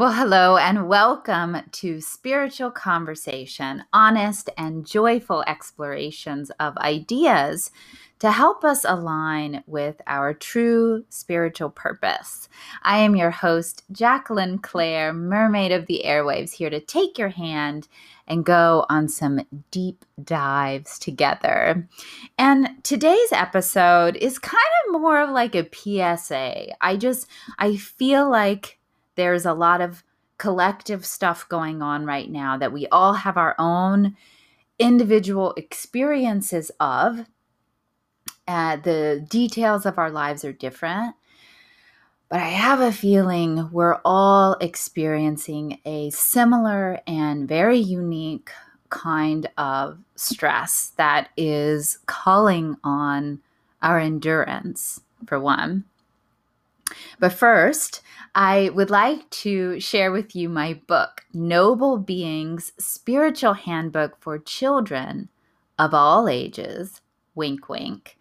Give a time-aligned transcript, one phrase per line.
[0.00, 7.70] Well, hello and welcome to Spiritual Conversation, honest and joyful explorations of ideas
[8.20, 12.48] to help us align with our true spiritual purpose.
[12.82, 17.86] I am your host, Jacqueline Claire, Mermaid of the Airwaves, here to take your hand
[18.26, 21.86] and go on some deep dives together.
[22.38, 26.82] And today's episode is kind of more of like a PSA.
[26.82, 27.26] I just,
[27.58, 28.78] I feel like
[29.20, 30.02] there's a lot of
[30.38, 34.16] collective stuff going on right now that we all have our own
[34.78, 37.26] individual experiences of.
[38.48, 41.14] Uh, the details of our lives are different.
[42.30, 48.50] But I have a feeling we're all experiencing a similar and very unique
[48.88, 53.40] kind of stress that is calling on
[53.82, 55.84] our endurance, for one.
[57.18, 58.02] But first,
[58.34, 65.28] I would like to share with you my book, Noble Beings Spiritual Handbook for Children
[65.78, 67.00] of All Ages.
[67.34, 68.18] Wink, wink.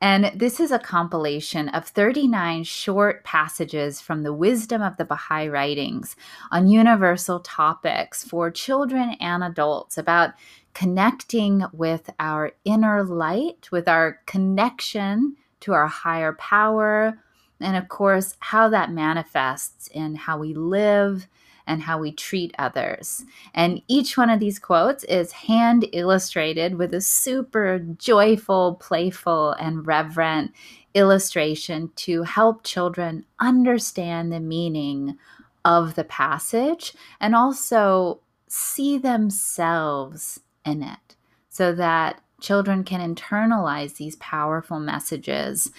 [0.00, 5.48] And this is a compilation of 39 short passages from the wisdom of the Baha'i
[5.48, 6.16] writings
[6.50, 10.30] on universal topics for children and adults about
[10.74, 17.18] connecting with our inner light, with our connection to our higher power,
[17.62, 21.26] and of course, how that manifests in how we live
[21.66, 23.24] and how we treat others.
[23.54, 29.86] And each one of these quotes is hand illustrated with a super joyful, playful, and
[29.86, 30.52] reverent
[30.94, 35.16] illustration to help children understand the meaning
[35.64, 41.16] of the passage and also see themselves in it
[41.48, 45.70] so that children can internalize these powerful messages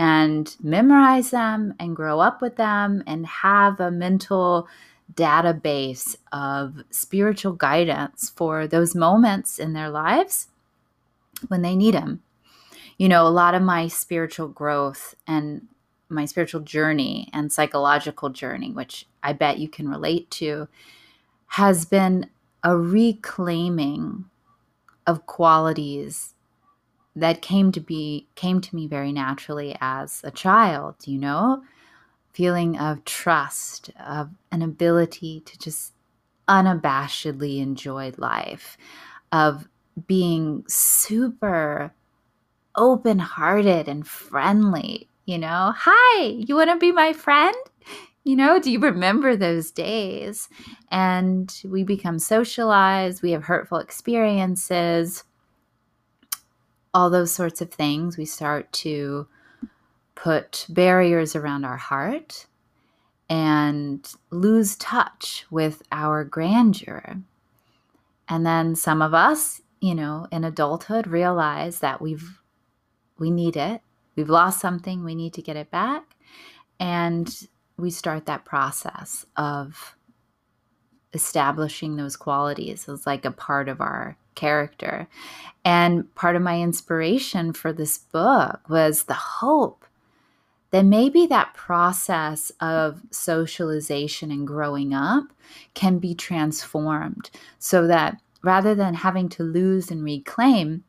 [0.00, 4.66] and memorize them and grow up with them and have a mental
[5.12, 10.48] database of spiritual guidance for those moments in their lives
[11.48, 12.22] when they need them.
[12.96, 15.68] You know, a lot of my spiritual growth and
[16.08, 20.66] my spiritual journey and psychological journey, which I bet you can relate to,
[21.48, 22.30] has been
[22.64, 24.24] a reclaiming
[25.06, 26.32] of qualities
[27.16, 31.62] that came to be came to me very naturally as a child you know?
[32.32, 35.92] Feeling of trust of an ability to just
[36.48, 38.76] unabashedly enjoy life
[39.32, 39.68] of
[40.06, 41.92] being super
[42.76, 45.72] open-hearted and friendly you know?
[45.76, 47.56] Hi you want to be my friend?
[48.22, 50.48] You know do you remember those days?
[50.90, 55.24] And we become socialized we have hurtful experiences
[56.92, 59.26] all those sorts of things, we start to
[60.14, 62.46] put barriers around our heart
[63.28, 67.16] and lose touch with our grandeur.
[68.28, 72.40] And then some of us, you know, in adulthood realize that we've
[73.18, 73.82] we need it.
[74.16, 76.16] We've lost something, we need to get it back.
[76.80, 79.94] And we start that process of
[81.12, 85.08] establishing those qualities as like a part of our character.
[85.64, 89.84] And part of my inspiration for this book was the hope
[90.70, 95.24] that maybe that process of socialization and growing up
[95.74, 100.84] can be transformed so that rather than having to lose and reclaim,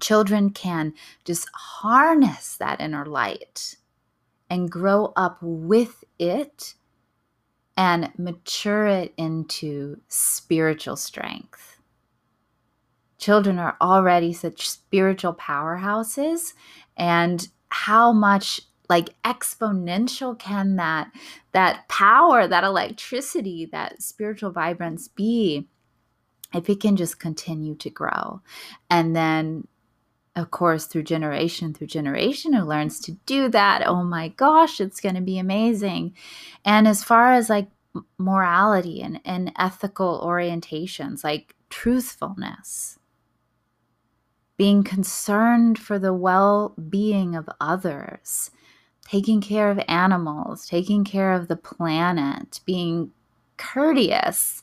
[0.00, 0.94] children can
[1.24, 3.76] just harness that inner light
[4.48, 6.74] and grow up with it
[7.76, 11.73] and mature it into spiritual strength
[13.24, 16.52] children are already such spiritual powerhouses
[16.94, 21.10] and how much like exponential can that
[21.52, 25.66] that power that electricity that spiritual vibrance be
[26.52, 28.42] if it can just continue to grow?
[28.90, 29.66] And then
[30.36, 35.00] of course through generation through generation who learns to do that oh my gosh it's
[35.00, 36.14] going to be amazing.
[36.62, 37.68] And as far as like
[38.18, 42.98] morality and, and ethical orientations like truthfulness
[44.56, 48.50] being concerned for the well being of others,
[49.06, 53.10] taking care of animals, taking care of the planet, being
[53.56, 54.62] courteous,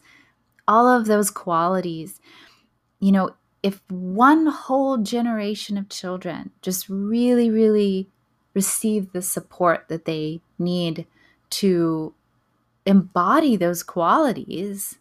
[0.68, 2.20] all of those qualities.
[3.00, 3.32] You know,
[3.64, 8.10] if one whole generation of children just really, really
[8.54, 11.06] receive the support that they need
[11.50, 12.14] to
[12.86, 14.98] embody those qualities,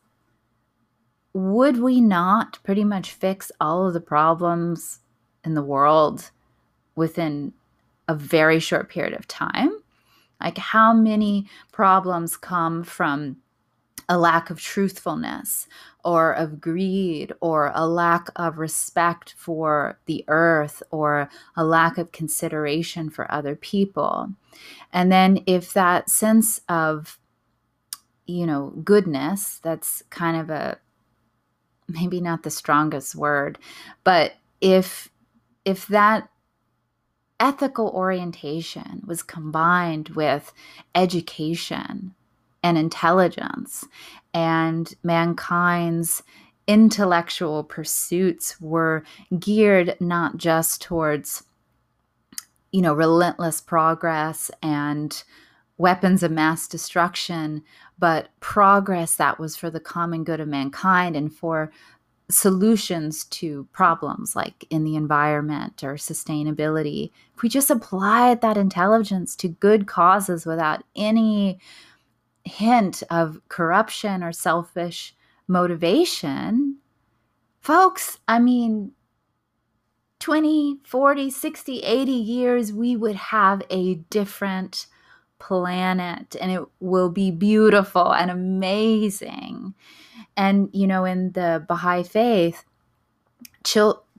[1.32, 5.00] would we not pretty much fix all of the problems
[5.44, 6.30] in the world
[6.96, 7.52] within
[8.08, 9.72] a very short period of time?
[10.40, 13.36] Like, how many problems come from
[14.10, 15.68] a lack of truthfulness
[16.04, 22.10] or of greed or a lack of respect for the earth or a lack of
[22.10, 24.28] consideration for other people.
[24.92, 27.18] And then if that sense of
[28.26, 30.78] you know, goodness, that's kind of a
[31.92, 33.58] maybe not the strongest word,
[34.04, 35.08] but if
[35.64, 36.28] if that
[37.38, 40.52] ethical orientation was combined with
[40.94, 42.14] education
[42.62, 43.86] and intelligence
[44.34, 46.22] and mankind's
[46.66, 49.02] intellectual pursuits were
[49.38, 51.42] geared not just towards
[52.70, 55.24] you know relentless progress and
[55.80, 57.62] weapons of mass destruction
[57.98, 61.70] but progress that was for the common good of mankind and for
[62.30, 67.10] solutions to problems like in the environment or sustainability.
[67.34, 71.58] If we just applied that intelligence to good causes without any
[72.44, 75.14] hint of corruption or selfish
[75.48, 76.76] motivation,
[77.60, 78.92] folks, I mean,
[80.20, 84.86] 20, 40, 60, 80 years, we would have a different
[85.40, 89.74] planet and it will be beautiful and amazing.
[90.36, 92.64] And, you know, in the Baha'i faith,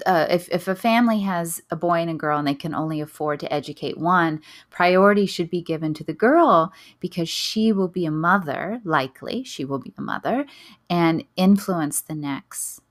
[0.06, 3.02] uh, if, if a family has a boy and a girl and they can only
[3.02, 8.06] afford to educate one, priority should be given to the girl because she will be
[8.06, 10.46] a mother, likely, she will be a mother,
[10.90, 12.82] and influence the next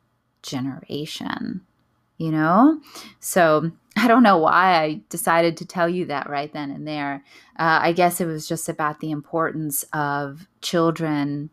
[0.43, 1.61] generation,
[2.20, 2.81] you know?
[3.19, 7.25] So I don't know why I decided to tell you that right then and there.
[7.58, 11.50] Uh, I guess it was just about the importance of children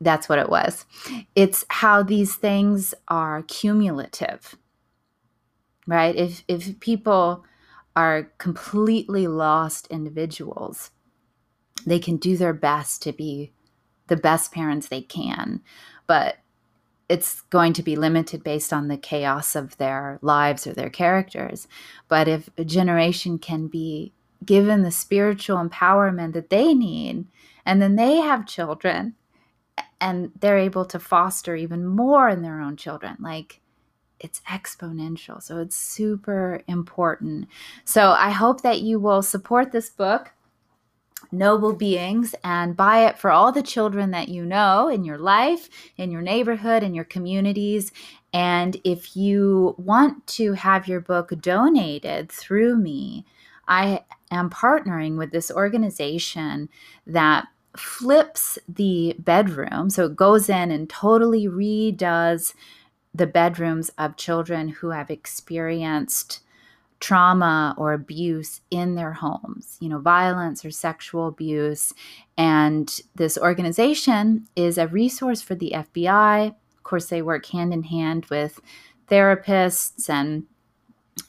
[0.00, 0.84] that's what it was.
[1.34, 4.56] It's how these things are cumulative.
[5.88, 6.14] Right?
[6.14, 7.44] If if people
[7.96, 10.92] are completely lost individuals,
[11.84, 13.52] they can do their best to be
[14.06, 15.62] the best parents they can,
[16.06, 16.36] but
[17.08, 21.66] it's going to be limited based on the chaos of their lives or their characters.
[22.08, 24.12] But if a generation can be
[24.44, 27.26] given the spiritual empowerment that they need,
[27.64, 29.14] and then they have children
[30.00, 33.60] and they're able to foster even more in their own children like
[34.20, 35.40] it's exponential.
[35.42, 37.48] So it's super important.
[37.84, 40.32] So i hope that you will support this book
[41.32, 45.68] noble beings and buy it for all the children that you know in your life
[45.96, 47.92] in your neighborhood in your communities
[48.32, 53.26] and if you want to have your book donated through me
[53.66, 54.00] i
[54.30, 56.68] am partnering with this organization
[57.06, 57.46] that
[57.78, 59.90] flips the bedroom.
[59.90, 62.54] So it goes in and totally redoes
[63.14, 66.40] the bedrooms of children who have experienced
[67.00, 71.92] trauma or abuse in their homes, you know, violence or sexual abuse.
[72.36, 76.48] And this organization is a resource for the FBI.
[76.48, 78.60] Of course, they work hand in hand with
[79.08, 80.44] therapists and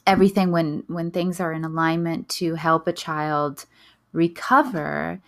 [0.06, 3.66] everything when when things are in alignment to help a child
[4.12, 5.20] recover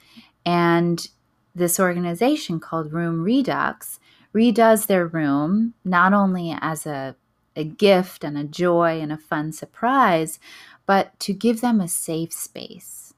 [0.45, 1.09] and
[1.55, 3.99] this organization called Room Redux
[4.35, 7.15] redoes their room not only as a,
[7.57, 10.39] a gift and a joy and a fun surprise,
[10.87, 13.15] but to give them a safe space.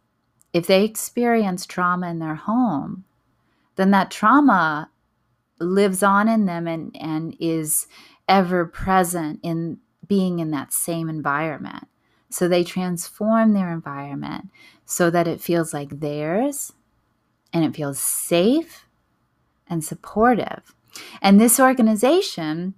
[0.52, 3.04] If they experience trauma in their home,
[3.76, 4.90] then that trauma
[5.58, 7.86] lives on in them and, and is
[8.28, 11.88] ever present in being in that same environment.
[12.30, 14.50] So they transform their environment
[14.84, 16.72] so that it feels like theirs
[17.52, 18.86] and it feels safe
[19.68, 20.74] and supportive.
[21.22, 22.74] And this organization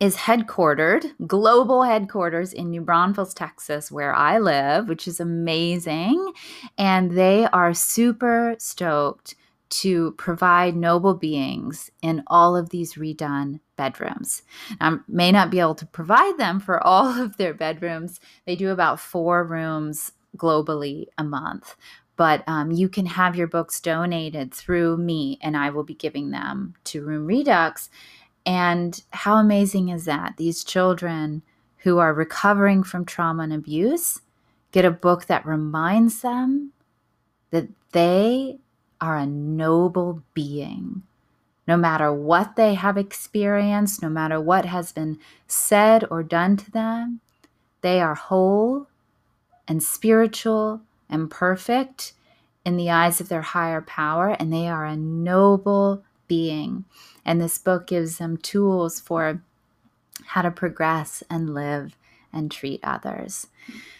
[0.00, 6.32] is headquartered, global headquarters in New Braunfels, Texas, where I live, which is amazing.
[6.78, 9.36] And they are super stoked
[9.68, 14.42] to provide noble beings in all of these redone bedrooms.
[14.80, 18.20] I may not be able to provide them for all of their bedrooms.
[18.46, 21.76] They do about four rooms globally a month
[22.20, 26.30] but um, you can have your books donated through me and i will be giving
[26.30, 27.90] them to room redux
[28.46, 30.36] and how amazing is that?
[30.36, 31.42] These children
[31.78, 34.20] who are recovering from trauma and abuse
[34.72, 36.72] get a book that reminds them
[37.50, 38.58] that they
[39.00, 41.02] are a noble being.
[41.66, 46.70] No matter what they have experienced, no matter what has been said or done to
[46.70, 47.20] them,
[47.80, 48.88] they are whole
[49.68, 52.12] and spiritual and perfect
[52.64, 56.84] in the eyes of their higher power, and they are a noble being.
[57.24, 59.42] And this book gives them tools for
[60.26, 61.96] how to progress and live
[62.32, 63.48] and treat others.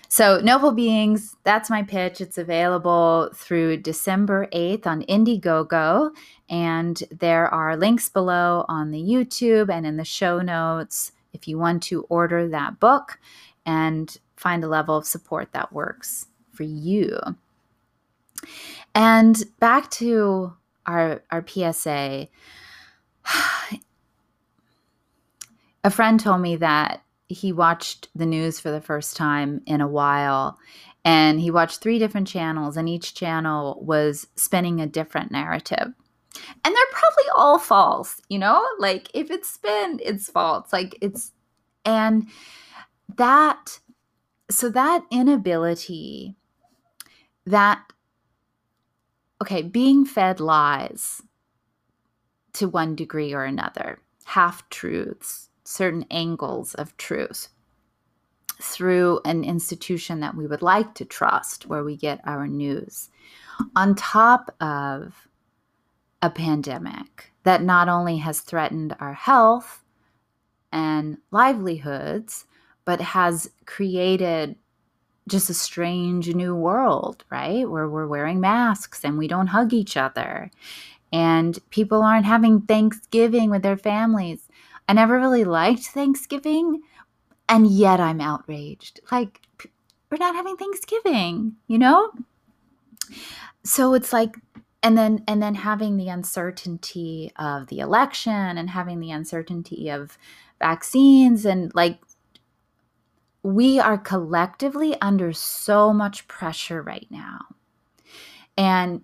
[0.09, 2.21] So, Noble Beings, that's my pitch.
[2.21, 6.11] It's available through December 8th on Indiegogo.
[6.49, 11.59] And there are links below on the YouTube and in the show notes if you
[11.59, 13.19] want to order that book
[13.67, 17.19] and find a level of support that works for you.
[18.95, 20.55] And back to
[20.91, 22.29] our, our PSA.
[25.83, 29.89] A friend told me that he watched the news for the first time in a
[29.89, 30.59] while
[31.05, 35.79] and he watched three different channels and each channel was spinning a different narrative.
[36.65, 38.63] And they're probably all false you know?
[38.79, 40.73] Like if it's spin it's false.
[40.73, 41.33] Like it's
[41.85, 42.27] and
[43.17, 43.81] that
[44.51, 46.37] so that inability
[47.47, 47.83] that
[49.41, 51.23] okay being fed lies
[52.53, 54.01] to one degree or another.
[54.25, 57.49] Half truths certain angles of truth
[58.61, 63.09] through an institution that we would like to trust where we get our news,
[63.77, 65.29] on top of
[66.23, 69.83] a pandemic that not only has threatened our health
[70.73, 72.45] and livelihoods,
[72.85, 74.57] but has created
[75.31, 77.69] just a strange new world, right?
[77.69, 80.51] Where we're wearing masks and we don't hug each other.
[81.13, 84.49] And people aren't having Thanksgiving with their families.
[84.89, 86.83] I never really liked Thanksgiving,
[87.49, 89.01] and yet I'm outraged.
[89.11, 89.41] Like,
[90.11, 92.11] we're not having Thanksgiving, you know?
[93.65, 94.37] So it's like,
[94.83, 100.17] and then and then having the uncertainty of the election and having the uncertainty of
[100.59, 101.99] vaccines and like
[103.43, 107.41] we are collectively under so much pressure right now.
[108.57, 109.03] And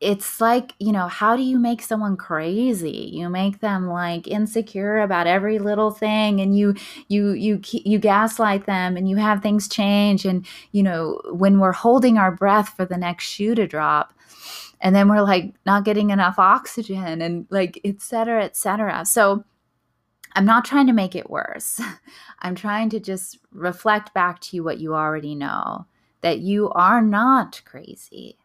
[0.00, 3.10] it's like you know how do you make someone crazy?
[3.12, 6.74] You make them like insecure about every little thing and you
[7.08, 11.72] you you you gaslight them and you have things change and you know when we're
[11.72, 14.14] holding our breath for the next shoe to drop
[14.80, 19.04] and then we're like not getting enough oxygen and like et cetera et cetera.
[19.04, 19.44] So
[20.34, 21.80] i'm not trying to make it worse
[22.40, 25.86] i'm trying to just reflect back to you what you already know
[26.22, 28.36] that you are not crazy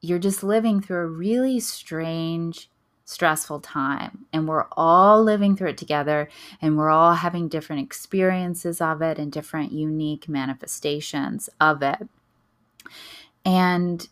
[0.00, 2.70] you're just living through a really strange,
[3.04, 4.26] stressful time.
[4.32, 6.28] And we're all living through it together
[6.60, 12.08] and we're all having different experiences of it and different unique manifestations of it.
[13.44, 14.08] And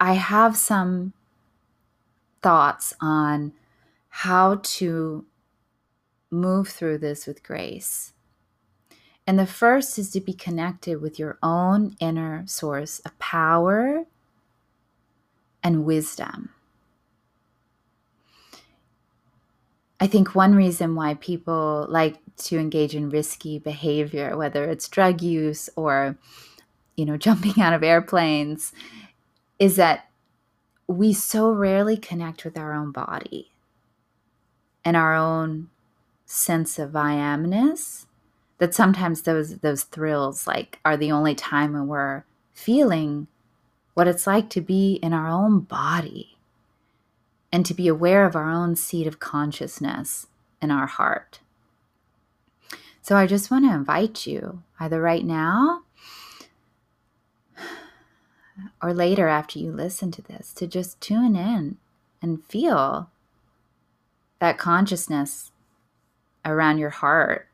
[0.00, 1.12] I have some
[2.42, 3.52] thoughts on
[4.08, 5.24] how to
[6.34, 8.12] move through this with grace.
[9.26, 14.04] And the first is to be connected with your own inner source of power
[15.62, 16.50] and wisdom.
[19.98, 25.22] I think one reason why people like to engage in risky behavior, whether it's drug
[25.22, 26.18] use or,
[26.96, 28.72] you know, jumping out of airplanes,
[29.58, 30.10] is that
[30.86, 33.52] we so rarely connect with our own body
[34.84, 35.70] and our own
[36.26, 38.06] sense of I amness
[38.58, 43.26] that sometimes those those thrills like are the only time when we're feeling
[43.94, 46.36] what it's like to be in our own body
[47.52, 50.26] and to be aware of our own seat of consciousness
[50.60, 51.40] in our heart.
[53.00, 55.82] So I just want to invite you, either right now
[58.82, 61.76] or later after you listen to this, to just tune in
[62.22, 63.10] and feel
[64.40, 65.52] that consciousness
[66.44, 67.48] around your heart.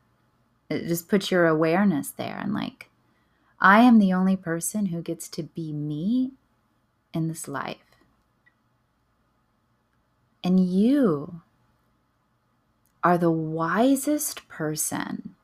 [0.69, 2.89] It just put your awareness there and like
[3.59, 6.31] I am the only person who gets to be me
[7.13, 7.77] in this life.
[10.43, 11.41] And you
[13.03, 15.35] are the wisest person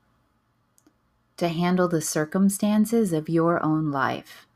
[1.37, 4.47] to handle the circumstances of your own life.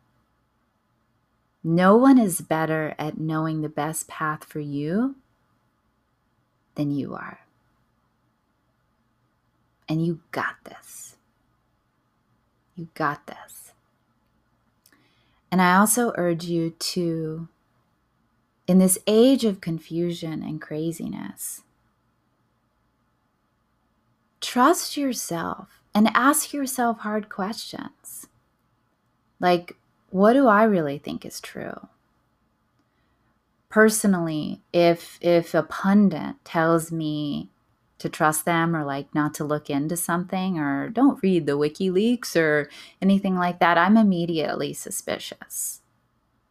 [1.64, 5.16] No one is better at knowing the best path for you
[6.74, 7.41] than you are.
[9.92, 11.18] And you got this.
[12.78, 13.74] You got this.
[15.52, 17.50] And I also urge you to,
[18.68, 21.64] in this age of confusion and craziness,
[24.40, 28.28] trust yourself and ask yourself hard questions.
[29.42, 29.76] Like,
[30.10, 31.90] what do I really think is true?
[33.68, 37.50] Personally, if if a pundit tells me
[38.02, 42.36] to trust them or like not to look into something or don't read the WikiLeaks
[42.36, 42.70] or
[43.02, 45.82] anything like that, I'm immediately suspicious.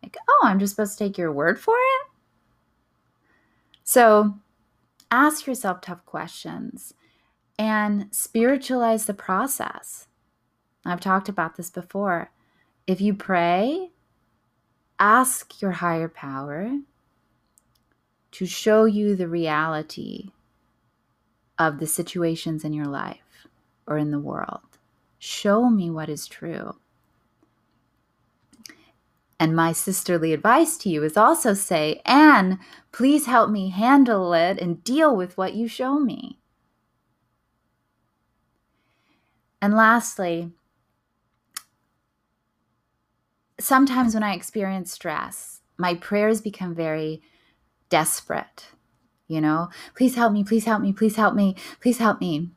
[0.03, 2.07] Like, oh, I'm just supposed to take your word for it?
[3.83, 4.35] So
[5.11, 6.95] ask yourself tough questions
[7.59, 10.07] and spiritualize the process.
[10.87, 12.31] I've talked about this before.
[12.87, 13.91] If you pray,
[14.99, 16.79] ask your higher power
[18.31, 20.31] to show you the reality
[21.61, 23.47] of the situations in your life
[23.87, 24.79] or in the world.
[25.19, 26.77] Show me what is true.
[29.39, 32.59] And my sisterly advice to you is also say, Anne,
[32.93, 36.39] please help me handle it and deal with what you show me.
[39.61, 40.53] And lastly,
[43.59, 47.21] sometimes when I experience stress, my prayers become very
[47.91, 48.69] desperate.
[49.31, 52.49] You know, please help me, please help me, please help me, please help me.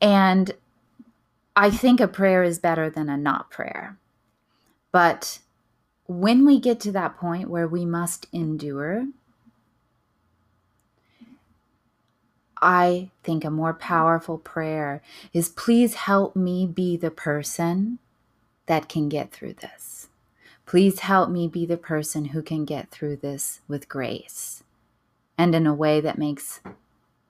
[0.00, 0.52] And
[1.56, 3.98] I think a prayer is better than a not prayer.
[4.92, 5.40] But
[6.06, 9.08] when we get to that point where we must endure,
[12.62, 15.02] I think a more powerful prayer
[15.32, 17.98] is please help me be the person
[18.66, 20.08] that can get through this.
[20.66, 24.61] Please help me be the person who can get through this with grace
[25.42, 26.60] and in a way that makes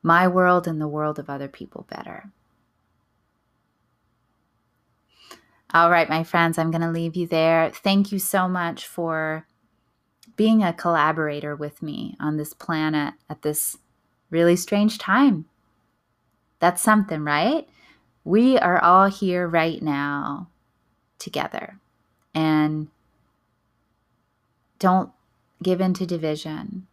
[0.02, 2.31] my world and the world of other people better.
[5.73, 7.71] All right, my friends, I'm going to leave you there.
[7.71, 9.47] Thank you so much for
[10.37, 13.78] being a collaborator with me on this planet at this
[14.28, 15.47] really strange time.
[16.59, 17.66] That's something, right?
[18.25, 20.50] We are all here right now
[21.19, 21.78] together.
[22.35, 22.88] And
[24.78, 25.12] don't
[25.62, 26.88] give in to division.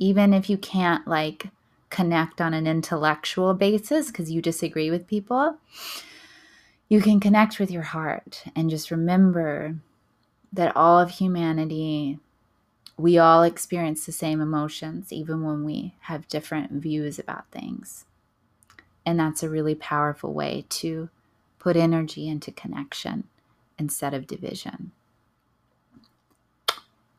[0.00, 1.46] Even if you can't like
[1.90, 5.58] connect on an intellectual basis because you disagree with people,
[6.88, 9.76] you can connect with your heart and just remember
[10.52, 12.18] that all of humanity
[13.00, 18.04] we all experience the same emotions, even when we have different views about things.
[19.06, 21.08] And that's a really powerful way to
[21.58, 23.24] put energy into connection
[23.78, 24.92] instead of division.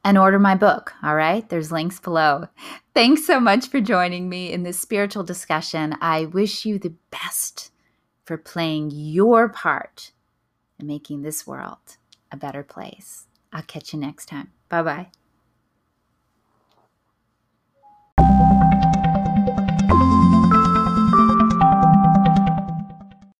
[0.04, 1.48] And order my book, all right?
[1.48, 2.48] There's links below.
[2.96, 5.96] Thanks so much for joining me in this spiritual discussion.
[6.02, 7.72] I wish you the best
[8.26, 10.12] for playing your part
[10.80, 11.98] in making this world
[12.32, 13.28] a better place.
[13.54, 14.52] I'll catch you next time.
[14.70, 15.21] Bye bye.